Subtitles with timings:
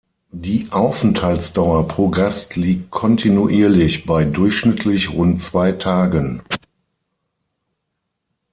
[0.33, 6.41] Die Aufenthaltsdauer pro Gast liegt kontinuierlich bei durchschnittlich rund zwei Tagen.